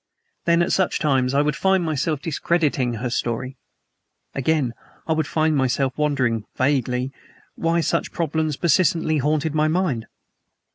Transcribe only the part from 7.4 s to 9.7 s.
why such problems persistently haunted my